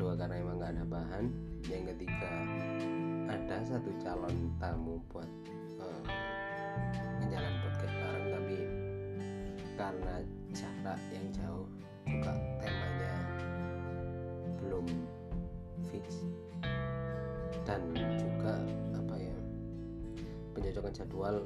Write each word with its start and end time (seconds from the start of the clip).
kedua 0.00 0.16
karena 0.16 0.40
emang 0.40 0.56
nggak 0.56 0.72
ada 0.80 0.84
bahan. 0.88 1.24
Yang 1.68 1.92
ketiga 1.92 2.32
ada 3.28 3.56
satu 3.68 3.92
calon 4.00 4.48
tamu 4.56 4.96
buat 5.12 5.28
uh, 5.76 6.00
podcast 7.60 7.94
bareng 8.00 8.26
tapi 8.32 8.56
karena 9.76 10.14
jarak 10.56 11.00
yang 11.12 11.28
jauh 11.36 11.68
juga 12.08 12.32
temanya 12.64 13.14
belum 14.64 14.88
fix. 15.92 16.24
Dan 17.68 17.92
juga 17.92 18.56
apa 18.96 19.20
ya 19.20 19.36
pencocokan 20.56 20.96
jadwal 20.96 21.36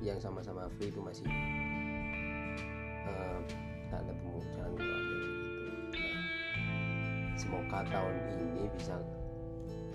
yang 0.00 0.16
sama-sama 0.16 0.72
free 0.80 0.88
itu 0.88 1.04
masih 1.04 1.28
semoga 7.50 7.82
tahun 7.90 8.14
ini 8.30 8.70
bisa 8.78 8.94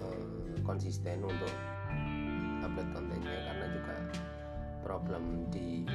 uh, 0.04 0.28
konsisten 0.68 1.24
untuk 1.24 1.56
upload 2.60 2.92
kontennya 2.92 3.32
karena 3.48 3.66
juga 3.72 3.96
problem 4.84 5.48
di 5.56 5.88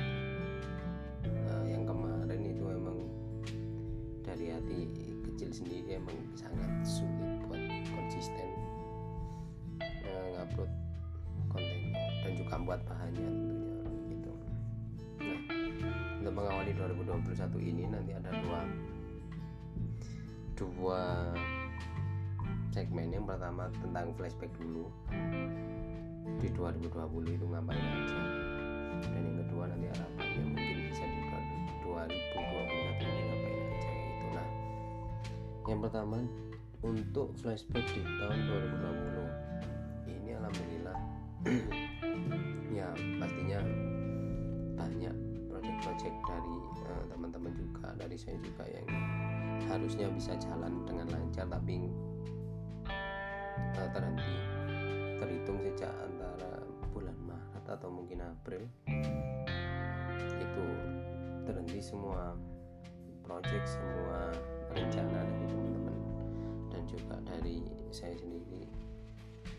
uh, 1.29 1.65
yang 1.69 1.85
kemarin 1.85 2.41
itu 2.49 2.65
emang 2.65 2.99
dari 4.25 4.57
hati 4.57 4.89
kecil 5.29 5.53
sendiri 5.53 6.01
emang 6.01 6.17
sangat 6.33 6.73
sulit 6.81 7.45
buat 7.45 7.61
konsisten 7.93 8.49
uh, 9.85 10.29
ngupload 10.41 10.73
kontennya 11.53 12.09
dan 12.25 12.33
juga 12.41 12.55
buat 12.57 12.81
bahannya 12.89 13.31
tentunya 13.85 14.17
gitu. 14.17 14.33
Nah 15.21 15.41
untuk 16.25 16.33
mengawali 16.41 16.73
2021 16.73 17.69
ini 17.69 17.85
nanti 17.85 18.17
ada 18.17 18.33
dua 18.33 18.65
dua 20.61 21.33
segmen 22.71 23.09
yang 23.09 23.25
pertama 23.25 23.73
tentang 23.81 24.13
flashback 24.15 24.53
dulu. 24.61 24.93
Di 26.37 26.49
2020 26.53 27.37
itu 27.37 27.47
ngapain 27.49 27.81
aja? 27.81 28.21
Dan 29.09 29.21
yang 29.25 29.37
kedua 29.49 29.65
nanti 29.73 29.89
harapannya 29.89 30.43
mungkin 30.53 30.77
bisa 30.93 31.05
di 31.09 31.21
2021 31.83 33.09
ini 33.09 33.21
ngapain 33.27 33.61
aja 33.73 33.91
gitu. 33.91 34.27
Nah 34.37 34.49
yang 35.67 35.81
pertama 35.81 36.19
untuk 36.81 37.29
flashback 37.41 37.85
di 37.93 38.01
tahun 38.05 38.39
2020 40.09 40.13
ini 40.13 40.31
alhamdulillah 40.37 40.99
ya 42.79 42.89
pastinya 43.21 43.61
banyak 44.81 45.15
proyek-proyek 45.51 46.15
dari 46.25 46.57
uh, 46.89 47.05
teman-teman 47.13 47.53
juga 47.53 47.93
dari 48.01 48.17
saya 48.17 48.37
juga 48.41 48.65
yang 48.71 48.87
harusnya 49.71 50.11
bisa 50.11 50.35
jalan 50.43 50.83
dengan 50.83 51.07
lancar 51.15 51.47
tapi 51.47 51.87
uh, 53.79 53.89
terhenti 53.95 54.35
terhitung 55.23 55.63
sejak 55.63 55.95
antara 55.95 56.59
bulan 56.91 57.15
Maret 57.23 57.65
atau 57.71 57.89
mungkin 57.89 58.27
April 58.27 58.67
itu 60.41 60.67
terhenti 61.47 61.79
semua 61.79 62.35
proyek 63.31 63.63
semua 63.63 64.35
rencana 64.75 65.23
dari 65.23 65.47
teman-teman. 65.47 65.99
Dan 66.67 66.83
juga 66.91 67.15
dari 67.23 67.63
saya 67.95 68.15
sendiri. 68.19 68.67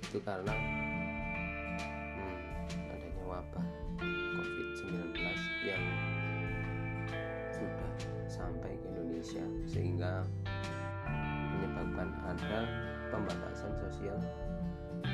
Itu 0.03 0.19
karena 0.27 0.51
hmm, 2.19 2.91
adanya 2.91 3.23
wabah 3.31 3.67
Indonesia 9.21 9.45
sehingga 9.69 10.25
menyebabkan 11.53 12.09
ada 12.25 12.65
pembatasan 13.13 13.69
sosial 13.77 14.17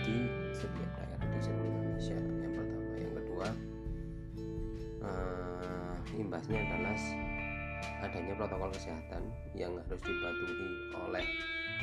di 0.08 0.32
setiap 0.56 0.88
daerah 0.96 1.28
di 1.28 1.40
seluruh 1.44 1.68
Indonesia. 1.68 2.16
Yang 2.16 2.52
pertama. 2.56 2.88
Yang 2.96 3.14
kedua 3.20 3.48
uh, 5.04 5.96
imbasnya 6.16 6.56
adalah 6.56 7.00
adanya 8.00 8.34
protokol 8.40 8.72
kesehatan 8.72 9.28
yang 9.52 9.76
harus 9.76 10.00
dipatuhi 10.00 10.68
oleh 11.04 11.26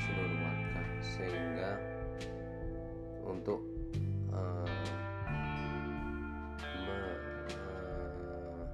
seluruh 0.00 0.38
warga 0.40 0.82
sehingga 1.04 1.70
untuk 3.20 3.60
uh, 4.32 4.80
me, 6.88 6.98
uh, 7.52 8.64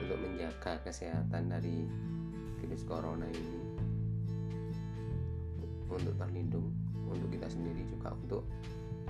untuk 0.00 0.16
menjaga 0.16 0.80
kesehatan 0.80 1.44
dari 1.52 1.84
virus 2.60 2.84
corona 2.84 3.26
ini 3.26 3.58
untuk 5.90 6.14
terlindung 6.14 6.70
untuk 7.10 7.28
kita 7.34 7.50
sendiri 7.50 7.82
juga 7.90 8.14
untuk 8.14 8.42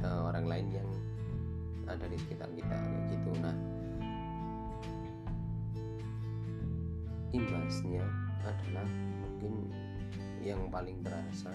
uh, 0.00 0.32
orang 0.32 0.48
lain 0.48 0.66
yang 0.72 0.88
ada 1.84 2.06
di 2.06 2.16
sekitar 2.16 2.48
kita 2.56 2.70
kayak 2.72 3.04
gitu. 3.12 3.30
Nah 3.42 3.56
imbasnya 7.30 8.02
adalah 8.42 8.86
mungkin 9.22 9.70
yang 10.40 10.66
paling 10.72 10.98
terasa 11.04 11.52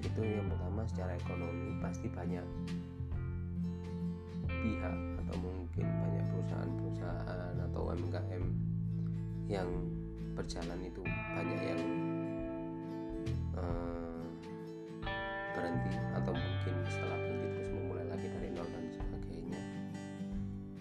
itu 0.00 0.20
yang 0.22 0.46
pertama 0.46 0.86
secara 0.86 1.18
ekonomi 1.18 1.76
pasti 1.82 2.06
banyak 2.06 2.46
pihak 4.46 4.96
atau 5.24 5.36
mungkin 5.42 5.86
banyak 5.86 6.24
perusahaan-perusahaan 6.30 7.54
atau 7.70 7.80
UMKM 7.92 8.44
yang 9.50 9.68
berjalan 10.36 10.78
itu 10.84 11.00
banyak 11.32 11.60
yang 11.64 11.82
uh, 13.56 14.24
berhenti 15.56 15.96
atau 16.12 16.32
mungkin 16.36 16.74
setelah 16.92 17.18
berhenti 17.24 17.48
terus 17.56 17.70
memulai 17.72 18.06
lagi 18.12 18.26
dari 18.28 18.48
nol 18.52 18.68
dan 18.68 18.84
sebagainya. 18.92 19.60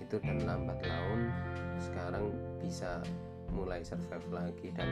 Itu 0.04 0.16
dan 0.20 0.44
lambat 0.44 0.84
laun 0.84 1.32
sekarang 1.80 2.36
bisa 2.60 3.00
mulai 3.56 3.80
survive 3.82 4.28
lagi 4.36 4.68
dan 4.76 4.92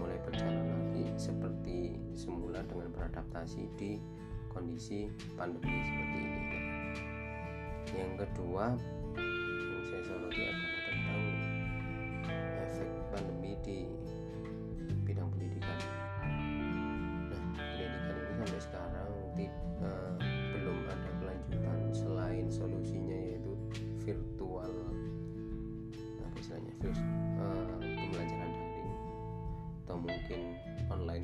mulai 0.00 0.16
berjalan 0.24 0.66
lagi 0.66 1.04
seperti 1.20 2.00
semula 2.16 2.64
dengan 2.64 2.90
beradaptasi 2.96 3.68
di 3.76 4.00
kondisi 4.48 5.12
pandemi 5.36 5.84
seperti 5.84 6.18
ini. 6.24 6.44
Yang 7.92 8.12
kedua 8.24 8.74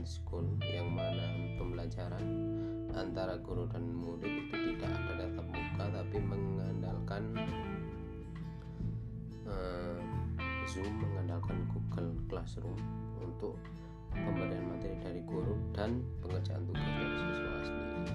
school 0.05 0.45
yang 0.63 0.91
mana 0.91 1.57
pembelajaran 1.57 2.25
antara 2.93 3.41
guru 3.41 3.65
dan 3.73 3.89
murid 3.89 4.49
itu 4.49 4.77
tidak 4.77 4.93
ada 4.93 5.25
tatap 5.33 5.47
muka 5.49 5.85
tapi 5.91 6.17
mengandalkan 6.21 7.23
uh, 9.49 9.99
Zoom 10.69 10.93
mengandalkan 11.01 11.57
Google 11.73 12.15
Classroom 12.29 12.79
untuk 13.19 13.57
pemberian 14.13 14.69
materi 14.69 14.97
dari 15.01 15.21
guru 15.25 15.57
dan 15.73 16.05
pengerjaan 16.21 16.63
tugas 16.69 16.85
dari 16.85 17.17
siswa 17.17 17.53
sendiri 17.65 18.12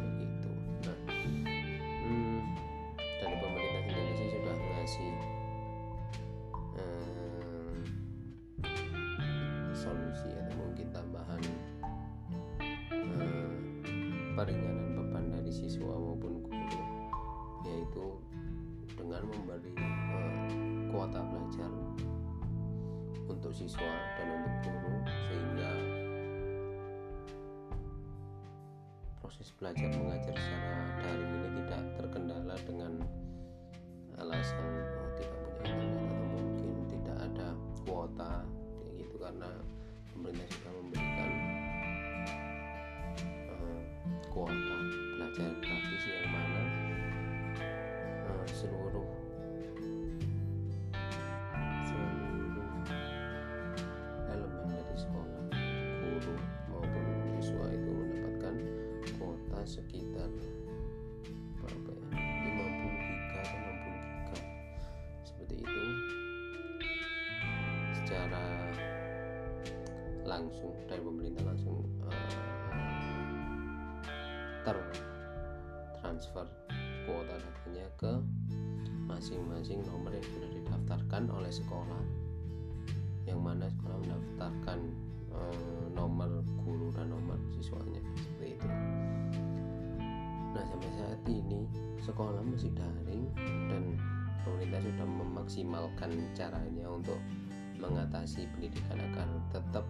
peringanan 14.47 14.95
beban 14.95 15.27
dari 15.27 15.51
siswa 15.51 15.91
maupun 15.91 16.39
guru 16.39 16.81
yaitu 17.67 18.15
dengan 18.95 19.27
memberi 19.27 19.75
uh, 19.75 20.47
kuota 20.87 21.19
belajar 21.19 21.71
untuk 23.27 23.51
siswa 23.51 23.91
dan 24.15 24.27
untuk 24.39 24.71
guru 24.71 25.03
sehingga 25.27 25.71
proses 29.19 29.51
belajar 29.59 29.91
mengajar 29.99 30.31
secara 30.39 30.95
daring 31.03 31.31
ini 31.43 31.49
tidak 31.59 31.83
terkendala 31.99 32.55
dengan 32.63 33.03
alasan 34.15 34.63
oh, 34.95 35.11
tidak 35.19 35.37
punya 35.43 35.75
internet 35.75 36.15
atau 36.23 36.39
mungkin 36.39 36.71
tidak 36.87 37.17
ada 37.19 37.47
kuota 37.83 38.33
kayak 38.79 38.93
gitu. 39.03 39.15
Karena 39.19 39.49
pemerintah 40.15 40.47
sudah 40.55 40.71
memberikan 40.79 41.16
kuota 44.37 44.77
belajar 45.17 45.49
gratis 45.65 46.03
yang 46.05 46.29
mana 46.29 46.63
uh, 48.29 48.45
seluruh. 48.53 49.09
Seluruh 51.89 52.69
elemen 54.29 54.67
dari 54.69 54.93
sekolah 54.93 55.41
guru 56.05 56.35
maupun 56.69 57.05
siswa 57.41 57.65
itu 57.73 57.89
mendapatkan 57.89 58.55
kuota 59.17 59.59
sekitar 59.65 60.29
berapa 61.57 61.91
ya? 61.97 62.09
50 62.13 62.93
giga 62.93 63.37
atau 63.41 63.57
60 63.57 64.05
giga. 64.05 64.39
Seperti 65.25 65.55
itu. 65.65 65.83
Secara 68.05 68.45
langsung 70.29 70.77
dari 70.85 71.01
pemerintah 71.01 71.41
langsung 71.41 71.76
ke 77.95 78.13
masing-masing 79.07 79.79
nomor 79.87 80.11
yang 80.11 80.27
sudah 80.35 80.49
didaftarkan 80.51 81.31
oleh 81.31 81.51
sekolah. 81.51 82.03
Yang 83.23 83.39
mana 83.39 83.65
sekolah 83.71 83.97
mendaftarkan 84.03 84.79
uh, 85.31 85.85
nomor 85.95 86.43
guru 86.63 86.91
dan 86.95 87.11
nomor 87.11 87.39
siswanya 87.55 87.99
seperti 88.15 88.59
itu. 88.59 88.67
Nah 90.55 90.63
sampai 90.63 90.91
saat 90.95 91.21
ini 91.27 91.67
sekolah 92.03 92.41
masih 92.43 92.71
daring 92.75 93.27
dan 93.67 93.83
pemerintah 94.47 94.79
sudah 94.79 95.07
memaksimalkan 95.07 96.11
caranya 96.31 96.85
untuk 96.87 97.19
mengatasi 97.77 98.49
pendidikan 98.55 98.97
agar 99.11 99.27
tetap 99.53 99.85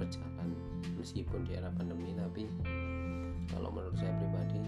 berjalan 0.00 0.56
meskipun 0.96 1.44
di 1.44 1.58
era 1.58 1.68
pandemi. 1.74 2.16
Tapi 2.16 2.48
kalau 3.50 3.68
menurut 3.74 3.98
saya 3.98 4.14
pribadi 4.16 4.62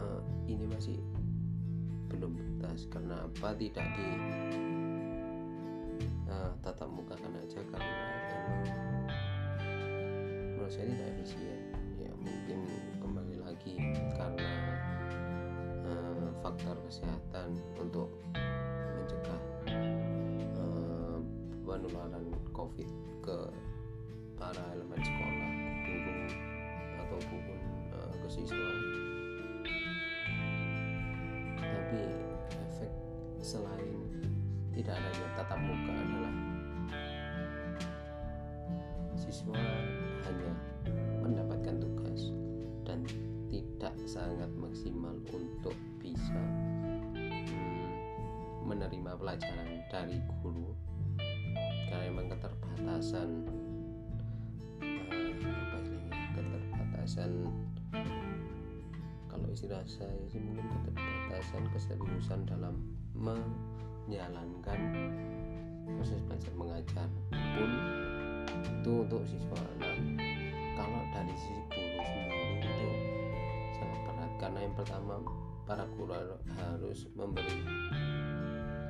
uh, 0.00 0.20
ini 0.48 0.64
masih 0.66 0.96
belum 2.08 2.32
tuntas 2.36 2.88
apa? 2.92 3.48
Tidak 3.54 3.86
di 3.96 4.08
uh, 6.28 6.52
tatap 6.64 6.88
muka 6.88 7.14
kan 7.16 7.32
aja 7.36 7.60
karena 7.68 7.92
emang 7.92 8.64
menurut 10.56 10.72
saya 10.72 10.88
tidak 10.88 11.08
efisien. 11.16 11.60
Ya 12.00 12.12
mungkin 12.16 12.60
kembali 13.00 13.36
lagi 13.40 13.74
karena 14.16 14.52
uh, 15.84 16.28
faktor 16.40 16.76
kesehatan 16.88 17.56
untuk 17.76 18.08
mencegah 18.34 19.40
uh, 20.56 21.18
penularan 21.64 22.24
covid 22.52 22.88
ke 23.24 23.38
para 24.38 24.62
elemen 24.72 25.00
sekolah 25.02 25.50
guru 25.88 26.16
ataupun 27.00 27.42
uh, 27.96 28.12
ke 28.12 28.28
siswa 28.28 28.67
tapi 31.88 32.04
efek 32.68 32.92
selain 33.40 33.96
tidak 34.76 35.00
adanya 35.00 35.26
tatap 35.40 35.56
muka 35.56 35.92
adalah 35.96 36.34
siswa 39.16 39.56
hanya 40.28 40.52
mendapatkan 41.24 41.80
tugas 41.80 42.28
dan 42.84 43.00
tidak 43.48 43.96
sangat 44.04 44.52
maksimal 44.60 45.16
untuk 45.32 45.72
bisa 45.96 46.36
hmm, 47.16 47.88
menerima 48.68 49.16
pelajaran 49.16 49.80
dari 49.88 50.20
guru. 50.44 50.76
Karena 51.88 52.04
memang 52.12 52.36
keterbatasan 52.36 53.48
keterbatasan 56.36 57.48
kalau 59.28 59.46
istilah 59.52 59.84
saya 59.84 60.16
sih 60.32 60.40
mungkin 60.40 60.64
keterbatasan 60.88 61.64
keseriusan 61.70 62.40
dalam 62.48 62.74
menjalankan 63.12 64.80
proses 65.84 66.20
belajar 66.24 66.52
mengajar 66.56 67.08
pun 67.28 67.70
itu 68.48 68.92
untuk 69.04 69.22
siswa. 69.28 69.60
Nah 69.80 69.96
kalau 70.76 71.00
dari 71.12 71.34
sisi 71.36 71.62
guru 71.68 72.00
sendiri 72.00 72.56
itu 72.64 72.88
sangat 73.76 74.00
berat 74.08 74.32
karena 74.40 74.58
yang 74.64 74.74
pertama 74.74 75.14
para 75.68 75.84
guru 75.96 76.16
harus 76.56 76.98
memberi 77.12 77.60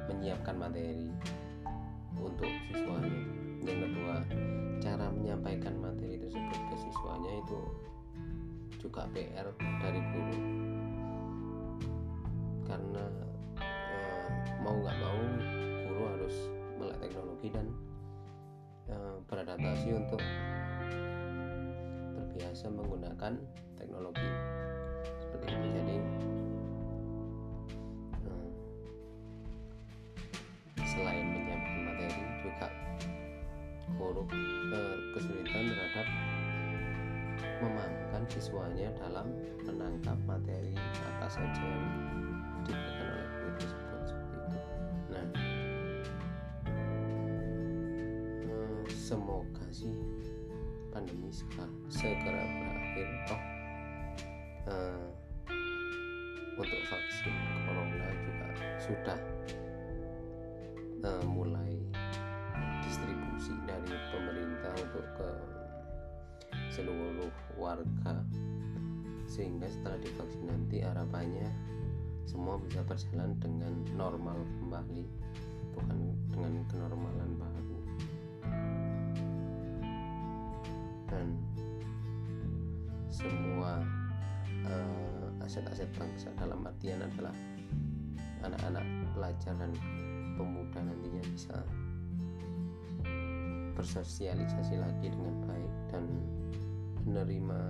menyiapkan 0.09 0.57
materi 0.57 1.11
untuk 2.19 2.51
siswanya. 2.71 3.23
Yang 3.67 3.79
kedua 3.91 4.17
cara 4.79 5.07
menyampaikan 5.11 5.75
materi 5.83 6.17
tersebut 6.17 6.61
ke 6.71 6.77
siswanya 6.79 7.33
itu 7.43 7.61
juga 8.89 9.05
PR 9.13 9.45
dari 9.85 10.01
guru. 10.01 10.37
Karena 12.65 13.05
eh, 13.61 14.29
mau 14.65 14.73
nggak 14.81 14.97
mau 14.97 15.21
guru 15.85 16.03
harus 16.17 16.37
melek 16.81 16.97
teknologi 17.05 17.53
dan 17.53 17.69
eh, 18.89 19.17
beradaptasi 19.29 19.93
untuk 19.93 20.25
terbiasa 22.17 22.73
menggunakan 22.73 23.37
teknologi 23.77 24.31
seperti 25.21 25.53
itu 25.53 25.69
jadi 25.69 25.97
eh, 28.25 28.49
selain 30.81 31.27
menyiapkan 31.29 31.81
materi 31.93 32.25
juga 32.41 32.69
guru 34.01 34.25
kesulitan 35.13 35.77
terhadap 35.77 36.38
memahamkan 37.59 38.23
siswanya 38.31 38.89
dalam 38.99 39.35
menangkap 39.67 40.19
materi 40.25 40.75
apa 41.15 41.27
saja 41.27 41.63
yang 41.63 41.87
diberikan 42.63 43.07
oleh 43.11 43.29
guru 43.35 43.51
tersebut 43.59 44.03
seperti 44.07 44.37
itu. 44.39 44.59
Nah, 45.09 45.27
eh, 48.47 48.83
semoga 48.91 49.67
sih 49.75 49.95
pandemi 50.95 51.31
segera 51.91 52.43
berakhir. 52.43 53.09
Oh, 53.35 53.43
eh, 54.71 55.07
untuk 56.59 56.83
vaksin 56.91 57.35
corona 57.67 58.09
juga 58.19 58.49
sudah 58.83 59.21
eh, 61.03 61.25
mulai 61.27 61.75
distribusi 62.83 63.55
dari 63.67 63.95
pemerintah 64.11 64.75
untuk 64.83 65.07
ke 65.19 65.31
seluruh 66.79 67.31
warga. 67.59 68.23
Sehingga 69.27 69.67
setelah 69.67 69.99
divaksin 69.99 70.47
nanti 70.47 70.79
harapannya 70.79 71.51
semua 72.23 72.55
bisa 72.63 72.87
berjalan 72.87 73.35
dengan 73.43 73.75
normal 73.99 74.39
kembali 74.63 75.05
bukan 75.75 75.99
dengan 76.31 76.55
kenormalan 76.71 77.31
baru. 77.35 77.79
Dan 81.11 81.27
semua 83.11 83.83
uh, 84.71 85.43
aset-aset 85.43 85.91
bangsa 85.99 86.31
dalam 86.39 86.63
artian 86.63 87.03
adalah 87.03 87.35
anak-anak 88.47 88.87
pelajar 89.19 89.55
dan 89.59 89.75
pemuda 90.39 90.79
nantinya 90.79 91.25
bisa 91.35 91.59
bersosialisasi 93.75 94.79
lagi 94.79 95.11
dengan 95.11 95.35
baik 95.47 95.73
dan 95.91 96.05
menerima 97.07 97.61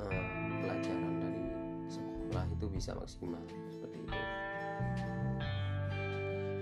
uh, 0.00 0.24
pelajaran 0.64 1.14
dari 1.20 1.44
sekolah 1.88 2.44
itu 2.52 2.66
bisa 2.68 2.90
maksimal 2.96 3.42
seperti 3.72 3.96
itu. 4.04 4.20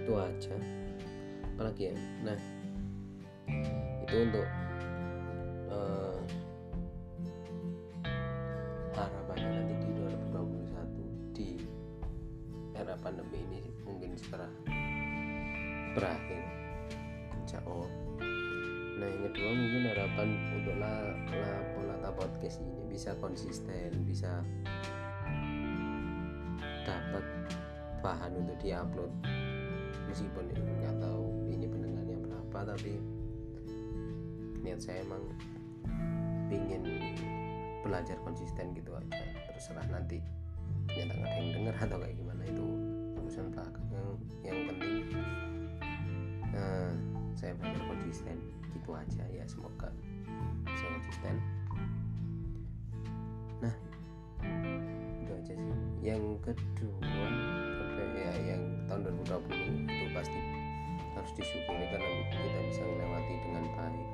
Itu 0.04 0.12
aja. 0.14 0.56
Apalagi 1.56 1.82
ya? 1.90 1.96
Nah 2.22 2.38
itu 4.06 4.16
untuk 4.22 4.46
uh, 5.72 6.20
harapannya 8.94 9.48
nanti 9.66 9.74
di 9.82 9.88
2021 10.30 11.34
di 11.34 11.48
era 12.78 12.94
pandemi 13.02 13.42
ini 13.50 13.60
mungkin 13.82 14.14
setelah 14.14 14.50
berakhir 15.96 16.42
insya 17.42 17.58
Allah 17.66 18.05
nah 18.96 19.04
yang 19.04 19.22
kedua 19.28 19.50
mungkin 19.52 19.82
harapan 19.92 20.28
untuk 20.56 20.74
la, 20.80 20.94
la 21.28 21.52
polata 21.76 22.10
podcast 22.16 22.64
ini 22.64 22.80
bisa 22.88 23.12
konsisten 23.20 23.92
bisa 24.08 24.40
dapat 26.86 27.24
bahan 28.00 28.32
untuk 28.38 28.56
diupload. 28.62 29.10
Meskipun 30.06 30.44
nggak 30.54 30.96
tahu 31.02 31.24
ini 31.50 31.66
pendengarnya 31.66 32.18
berapa 32.22 32.58
tapi 32.72 33.02
niat 34.62 34.78
saya 34.78 35.02
emang 35.02 35.22
pingin 36.46 36.86
belajar 37.82 38.14
konsisten 38.22 38.70
gitu 38.78 38.94
aja. 38.94 39.22
Terserah 39.50 39.86
nanti 39.90 40.22
ternyata 40.86 41.12
nggak 41.18 41.30
ada 41.34 41.38
yang 41.42 41.52
dengar 41.58 41.74
atau 41.82 41.98
kayak 41.98 42.14
gimana 42.14 42.42
itu 42.46 42.66
urusan 43.18 43.46
belakang. 43.50 43.86
Yang, 43.90 44.08
yang 44.46 44.58
penting 44.70 44.94
uh, 46.54 46.92
saya 47.34 47.52
belajar 47.58 47.82
konsisten 47.90 48.36
gitu 48.86 48.94
aja 48.94 49.26
ya 49.34 49.42
semoga 49.50 49.90
bisa 50.62 50.86
konsisten. 50.94 51.34
Nah 53.58 53.74
itu 55.18 55.32
aja 55.34 55.52
sih. 55.58 55.74
Yang 56.06 56.22
kedua 56.46 57.18
ya 58.14 58.54
yang 58.54 58.62
tahun 58.86 59.10
2020 59.26 59.90
itu 59.90 60.06
pasti 60.14 60.38
harus 61.18 61.32
disyukuri 61.34 61.84
karena 61.90 62.10
kita 62.30 62.60
bisa 62.70 62.82
melewati 62.86 63.34
dengan 63.42 63.64
baik. 63.74 64.08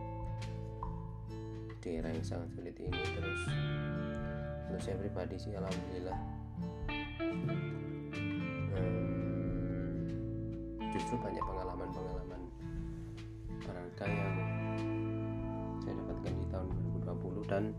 Di 1.84 2.00
yang 2.00 2.24
sangat 2.24 2.48
sulit 2.56 2.72
ini 2.80 2.96
terus 3.12 3.42
untuk 4.72 4.80
saya 4.80 4.96
pribadi 4.96 5.36
sih 5.36 5.52
alhamdulillah. 5.52 6.16
Justru 10.96 11.20
banyak 11.20 11.44
pengalaman-pengalaman 11.44 12.40
berharga 13.68 14.04
yang 14.08 14.51
dan 17.46 17.74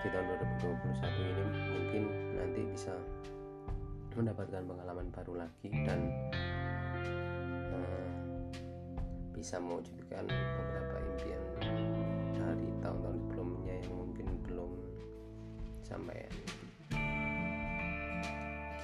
di 0.00 0.08
tahun 0.08 0.26
2021 0.64 1.04
ini 1.20 1.44
mungkin 1.76 2.02
nanti 2.36 2.60
bisa 2.72 2.94
mendapatkan 4.16 4.64
pengalaman 4.64 5.06
baru 5.12 5.32
lagi 5.46 5.68
dan 5.86 6.00
uh, 7.70 8.08
bisa 9.36 9.60
mewujudkan 9.60 10.24
beberapa 10.26 10.96
impian 11.04 11.42
dari 12.34 12.68
tahun-tahun 12.82 13.16
sebelumnya 13.28 13.74
yang 13.84 13.94
mungkin 13.94 14.26
belum 14.48 14.70
sampai 15.84 16.26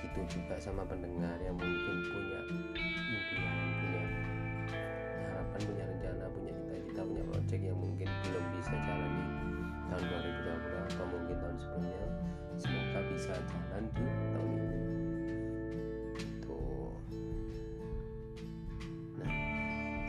gitu 0.00 0.21
juga 0.40 0.56
sama 0.61 0.85
pendengar 0.88 1.37
yang 1.45 1.56
mungkin 1.56 1.97
punya 2.09 2.40
impian 2.49 3.56
punya 3.76 4.04
harapan 5.28 5.61
punya 5.64 5.85
rencana 5.85 6.25
punya 6.33 6.52
cita-cita 6.56 7.00
punya 7.04 7.25
proyek 7.28 7.61
yang 7.61 7.78
mungkin 7.80 8.09
belum 8.25 8.45
bisa 8.56 8.75
jalani 8.85 9.36
tahun 9.93 10.05
2020 10.05 10.87
atau 10.90 11.05
mungkin 11.09 11.37
tahun 11.38 11.57
sebelumnya. 11.61 12.07
Semoga 12.57 13.00
bisa 13.12 13.35
jalan 13.37 13.85
di 13.93 14.05
tahun 14.33 14.50
ini. 14.57 14.87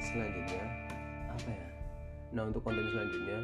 Selanjutnya 0.08 0.64
apa 1.28 1.50
ya? 1.52 1.68
Nah 2.32 2.44
untuk 2.48 2.64
konten 2.64 2.88
selanjutnya 2.90 3.40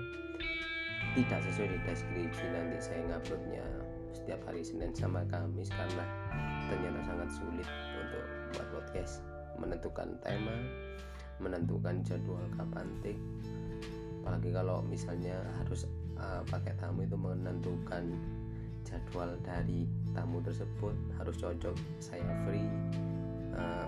tidak 1.13 1.39
sesuai 1.43 1.69
di 1.75 1.77
deskripsi 1.83 2.45
nanti 2.55 2.77
saya 2.79 3.01
nguploadnya 3.11 3.65
setiap 4.15 4.39
hari 4.47 4.63
Senin 4.63 4.95
sama 4.95 5.27
Kamis 5.27 5.67
karena 5.67 6.05
ternyata 6.71 6.99
sangat 7.03 7.29
sulit 7.35 7.67
untuk 7.99 8.25
buat 8.55 8.67
podcast. 8.79 9.21
Menentukan 9.59 10.17
tema 10.23 10.55
menentukan 11.37 11.99
jadwal 12.07 12.41
kapan 12.55 12.87
take 13.03 13.19
apalagi 14.23 14.49
kalau 14.55 14.79
misalnya 14.87 15.35
harus 15.59 15.83
uh, 16.23 16.41
pakai 16.47 16.73
tamu 16.79 17.03
itu 17.03 17.19
menentukan 17.19 18.07
jadwal 18.87 19.29
dari 19.43 19.87
tamu 20.15 20.39
tersebut 20.43 20.95
harus 21.19 21.35
cocok 21.39 21.75
saya 21.99 22.31
free 22.47 22.67
uh, 23.55 23.87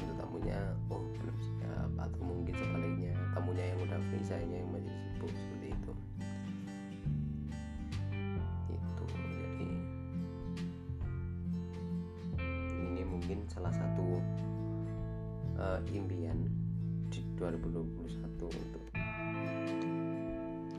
untuk 0.00 0.16
tamunya 0.16 0.58
oh 0.92 1.00
belum 1.20 1.36
siap 1.40 1.90
atau 1.96 2.20
mungkin 2.24 2.54
sebaliknya 2.56 3.14
tamunya 3.32 3.64
yang 3.72 3.78
udah 3.84 4.00
free 4.12 4.24
saya 4.24 4.44
yang 4.44 4.68
masih 4.72 4.90
sibuk 4.90 5.32
seperti 5.32 5.68
itu. 5.70 5.92
Itu 8.70 9.04
jadi 9.12 9.70
ini 12.80 13.02
mungkin 13.04 13.38
salah 13.52 13.72
satu 13.76 14.18
uh, 15.60 15.80
impian 15.92 16.48
di 17.12 17.20
2021 17.36 18.48
untuk 18.48 18.79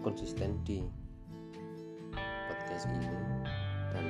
konsisten 0.01 0.57
di 0.65 0.81
podcast 2.49 2.89
ini. 2.89 3.07
Dan 3.93 4.05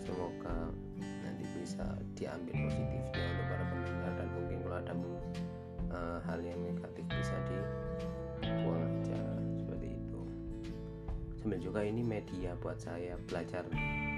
semoga 0.00 0.72
nanti 1.24 1.44
bisa 1.54 1.84
diambil 2.16 2.54
positifnya 2.66 3.24
untuk 3.36 3.46
para 3.52 3.64
pendengar 3.68 4.12
dan 4.16 4.28
mungkin 4.32 4.58
kalau 4.64 4.78
ada 4.80 4.94
uh, 5.92 6.18
hal 6.24 6.40
yang 6.40 6.58
negatif 6.64 7.04
bisa 7.12 7.36
dibuang 7.46 8.84
aja 9.04 9.20
seperti 9.60 9.86
itu. 9.92 10.20
Sambil 11.40 11.58
juga 11.60 11.80
ini 11.84 12.02
media 12.04 12.56
buat 12.60 12.80
saya 12.80 13.16
belajar 13.28 13.64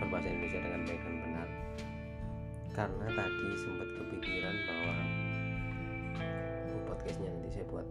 berbahasa 0.02 0.31
Indonesia 0.31 0.61
dengan 0.62 0.83
baik 0.87 1.02
dan 1.02 1.17
benar. 1.23 1.49
Karena 2.73 3.07
tadi 3.12 3.49
sempat 3.61 3.88
kepikiran 4.00 4.57
bahwa 4.64 4.97
oh, 6.73 6.83
podcastnya 6.88 7.29
nanti 7.29 7.61
saya 7.61 7.67
buat 7.69 7.88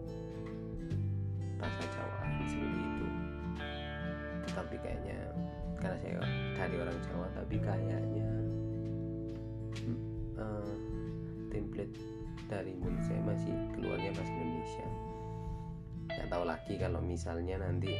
kayaknya. 5.02 5.28
Karena 5.82 5.96
saya 5.98 6.22
dari 6.54 6.76
orang 6.78 6.98
Jawa 7.02 7.26
tapi 7.34 7.56
kayaknya 7.58 7.98
uh, 10.38 10.74
template 11.50 11.96
dari 12.48 12.72
mulut 12.76 13.00
saya 13.04 13.20
masih 13.24 13.54
keluarnya 13.76 14.10
bahasa 14.14 14.32
Indonesia. 14.32 14.86
Nggak 16.12 16.28
tahu 16.28 16.44
lagi 16.44 16.74
kalau 16.76 17.00
misalnya 17.00 17.56
nanti 17.60 17.92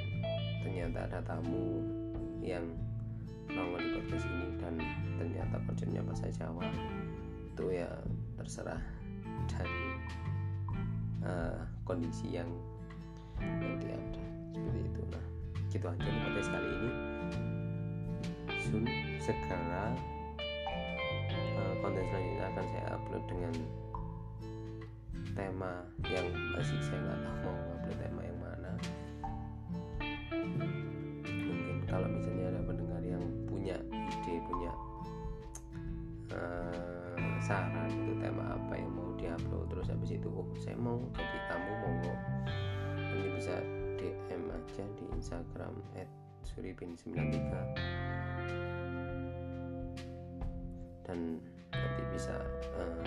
ternyata 0.63 1.09
ada 1.09 1.19
tamu 1.25 1.81
yang 2.45 2.65
nongol 3.49 3.81
di 3.81 3.91
podcast 3.99 4.27
ini 4.29 4.47
dan 4.61 4.75
ternyata 5.19 5.57
konsepnya 5.67 6.01
bahasa 6.05 6.29
Jawa 6.33 6.67
itu 7.53 7.65
ya 7.69 7.91
terserah 8.41 8.81
dari 9.51 9.85
uh, 11.25 11.61
kondisi 11.85 12.33
yang 12.33 12.49
nanti 13.41 13.89
ada. 13.91 14.25
Seperti 14.53 14.81
itu 14.85 15.03
nah 15.09 15.32
gitu 15.73 15.89
aja 15.89 16.05
di 16.05 16.21
podcast 16.21 16.51
kali 16.53 16.69
ini. 16.69 16.91
Soon 18.61 18.85
segera 19.17 19.97
uh, 21.57 21.75
konten 21.81 22.05
selanjutnya 22.13 22.45
akan 22.53 22.65
saya 22.69 22.87
upload 22.93 23.25
dengan 23.25 23.55
tema 25.33 25.73
yang 26.13 26.29
masih 26.53 26.77
saya 26.85 27.01
nggak 27.01 27.19
tahu 27.25 27.37
mau 27.41 27.57
upload 27.81 27.97
tema 27.97 28.21
yang 28.21 28.39
mana. 28.45 28.73
Mungkin 31.25 31.77
kalau 31.89 32.09
misalnya 32.13 32.45
ada 32.53 32.61
pendengar 32.69 33.01
yang 33.01 33.25
punya 33.49 33.77
ide 33.89 34.35
punya 34.45 34.73
uh, 36.37 37.33
saran 37.41 37.89
itu 37.89 38.13
tema 38.21 38.61
apa 38.61 38.77
yang 38.77 38.93
mau 38.93 39.09
diupload 39.17 39.73
terus 39.73 39.89
habis 39.89 40.21
itu 40.21 40.29
oh 40.29 40.45
saya 40.61 40.77
mau 40.77 41.01
jadi 41.17 41.39
tamu 41.49 41.73
monggo. 41.81 42.15
Nanti 43.01 43.29
bisa 43.41 43.57
DM 44.03 44.43
aja 44.51 44.85
di 44.99 45.05
Instagram 45.15 45.75
@suripin93. 46.43 47.39
Dan 51.07 51.39
nanti 51.71 52.03
bisa 52.11 52.35
uh, 52.75 52.99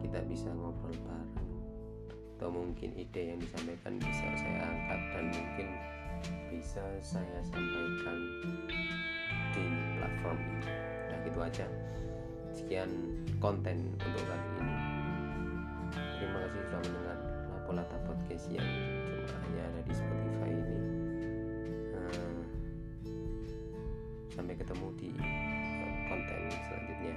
kita 0.00 0.24
bisa 0.24 0.48
ngobrol 0.56 0.96
bareng. 1.04 1.52
Atau 2.38 2.48
mungkin 2.48 2.96
ide 2.96 3.36
yang 3.36 3.40
disampaikan 3.44 4.00
bisa 4.00 4.24
saya 4.40 4.62
angkat 4.64 5.00
dan 5.12 5.24
mungkin 5.36 5.68
bisa 6.48 6.80
saya 7.04 7.38
sampaikan 7.44 8.18
di 9.52 9.64
platform 10.00 10.38
ini. 10.40 10.64
Udah 11.12 11.18
gitu 11.28 11.38
aja. 11.44 11.66
Sekian 12.56 12.88
konten 13.36 13.92
untuk 14.00 14.24
kali 14.24 14.48
ini. 14.64 14.76
Terima 16.16 16.38
kasih 16.48 16.60
sudah 16.72 16.80
mendengar 16.88 17.18
Lapolata 17.68 18.00
Podcast 18.08 18.48
yang 18.48 18.64
cuma 19.28 19.36
hanya 19.44 19.60
ada 19.68 19.80
di 19.84 19.92
Spotify 19.92 20.48
ini. 20.56 20.78
Uh, 21.92 22.40
sampai 24.32 24.56
ketemu 24.56 24.88
di 24.96 25.12
konten 26.08 26.48
selanjutnya 26.48 27.14